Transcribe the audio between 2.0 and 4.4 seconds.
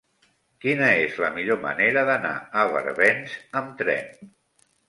d'anar a Barbens amb tren?